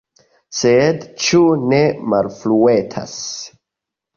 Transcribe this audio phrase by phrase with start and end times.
[0.59, 1.41] Sed ĉu
[1.73, 1.83] ne
[2.15, 3.17] malfruetas?